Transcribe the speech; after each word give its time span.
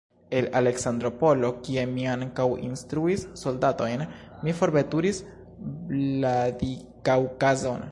El 0.35 0.45
Aleksandropolo, 0.59 1.49
kie 1.67 1.83
mi 1.91 2.05
ankaŭ 2.13 2.45
instruis 2.69 3.27
soldatojn, 3.43 4.05
mi 4.47 4.55
forveturis 4.63 5.23
Vladikaŭkazon. 5.93 7.79